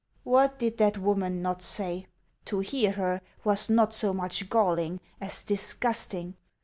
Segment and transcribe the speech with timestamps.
[0.23, 2.07] What did that woman not say?
[2.45, 6.33] To hear her was not so much galling as disgusting.